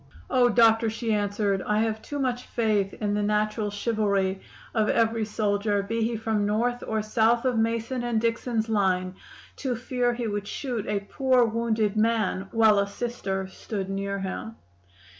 "'Oh, 0.31 0.49
doctor!' 0.49 0.89
she 0.89 1.13
answered, 1.13 1.61
'I 1.61 1.79
have 1.81 2.01
too 2.01 2.17
much 2.17 2.41
faith 2.47 2.91
in 2.95 3.13
the 3.13 3.21
natural 3.21 3.69
chivalry 3.69 4.41
of 4.73 4.89
every 4.89 5.25
soldier 5.25 5.83
be 5.83 6.01
he 6.01 6.15
from 6.17 6.43
North 6.43 6.83
or 6.87 7.03
South 7.03 7.45
of 7.45 7.55
Mason 7.59 8.01
and 8.03 8.19
Dixon's 8.19 8.67
line 8.67 9.13
to 9.57 9.75
fear 9.75 10.11
he 10.15 10.25
would 10.25 10.47
shoot 10.47 10.87
a 10.87 11.01
poor, 11.01 11.45
wounded 11.45 11.95
man 11.97 12.47
while 12.51 12.79
a 12.79 12.87
Sister 12.87 13.45
stood 13.47 13.89
near 13.91 14.17
him! 14.17 14.55